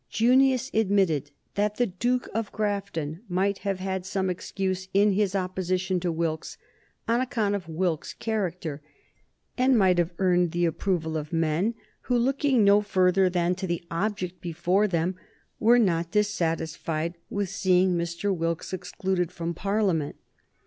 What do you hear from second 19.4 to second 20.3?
Parliament.